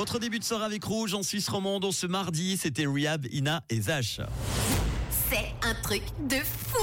[0.00, 1.92] Votre début de soirée avec Rouge en Suisse romande.
[1.92, 4.22] ce mardi, c'était Rehab, Ina et Zach.
[5.28, 6.78] C'est un truc de fou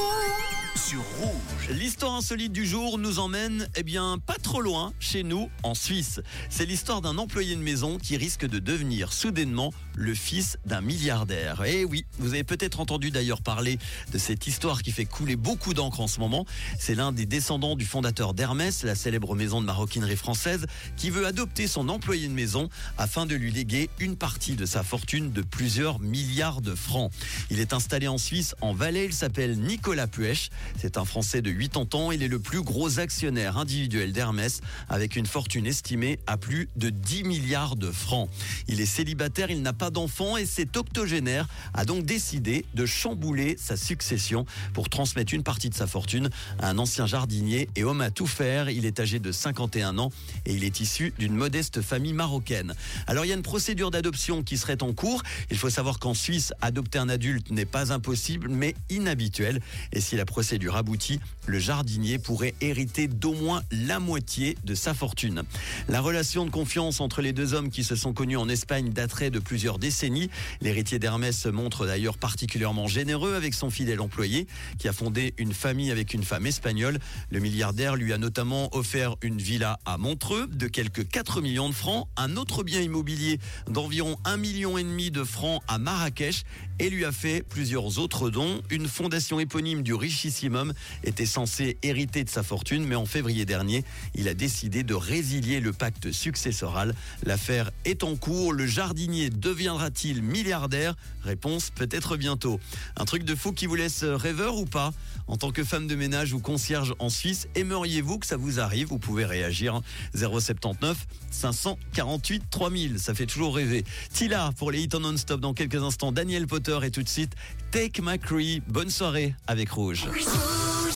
[0.76, 1.57] sur Rouge.
[1.70, 6.22] L'histoire insolite du jour nous emmène, eh bien, pas trop loin, chez nous, en Suisse.
[6.50, 11.66] C'est l'histoire d'un employé de maison qui risque de devenir soudainement le fils d'un milliardaire.
[11.66, 13.80] Et eh oui, vous avez peut-être entendu d'ailleurs parler
[14.14, 16.46] de cette histoire qui fait couler beaucoup d'encre en ce moment.
[16.80, 21.26] C'est l'un des descendants du fondateur d'Hermès, la célèbre maison de maroquinerie française, qui veut
[21.26, 25.42] adopter son employé de maison afin de lui léguer une partie de sa fortune de
[25.42, 27.12] plusieurs milliards de francs.
[27.50, 29.06] Il est installé en Suisse, en Valais.
[29.08, 30.50] Il s'appelle Nicolas Puech.
[30.78, 32.12] C'est un Français de 80 ans.
[32.12, 36.90] Il est le plus gros actionnaire individuel d'Hermès avec une fortune estimée à plus de
[36.90, 38.30] 10 milliards de francs.
[38.68, 43.56] Il est célibataire, il n'a pas d'enfant et cet octogénaire a donc décidé de chambouler
[43.58, 46.30] sa succession pour transmettre une partie de sa fortune
[46.60, 48.70] à un ancien jardinier et homme à tout faire.
[48.70, 50.12] Il est âgé de 51 ans
[50.46, 52.74] et il est issu d'une modeste famille marocaine.
[53.08, 55.24] Alors il y a une procédure d'adoption qui serait en cours.
[55.52, 59.62] Il faut savoir qu'en Suisse, adopter un adulte n'est pas impossible mais inhabituel.
[59.94, 64.94] Et si la procédure abouti, le jardinier pourrait hériter d'au moins la moitié de sa
[64.94, 65.44] fortune.
[65.88, 69.32] La relation de confiance entre les deux hommes qui se sont connus en Espagne daterait
[69.32, 70.30] de plusieurs décennies.
[70.62, 75.54] L'héritier d'Hermès se montre d'ailleurs particulièrement généreux avec son fidèle employé qui a fondé une
[75.54, 77.00] famille avec une femme espagnole.
[77.32, 81.74] Le milliardaire lui a notamment offert une villa à Montreux de quelques 4 millions de
[81.74, 86.44] francs, un autre bien immobilier d'environ 1 million et demi de francs à Marrakech
[86.80, 92.24] et lui a fait plusieurs autres dons, une fondation éponyme du richissime était censé hériter
[92.24, 93.86] de sa fortune, mais en février dernier,
[94.16, 96.96] il a décidé de résilier le pacte successoral.
[97.24, 98.54] L'affaire est en cours.
[98.54, 100.96] Le jardinier deviendra-t-il milliardaire?
[101.22, 102.60] Réponse peut-être bientôt.
[102.96, 104.94] Un truc de fou qui vous laisse rêveur ou pas?
[105.28, 108.88] En tant que femme de ménage ou concierge en Suisse, aimeriez-vous que ça vous arrive?
[108.88, 109.82] Vous pouvez réagir
[110.16, 112.98] 079 548 3000.
[112.98, 113.84] Ça fait toujours rêver.
[114.12, 116.12] Tila pour les hits en non-stop dans quelques instants.
[116.12, 117.34] Daniel Potter et tout de suite
[117.70, 118.64] Take My Cree.
[118.68, 120.08] Bonne soirée avec Rouge.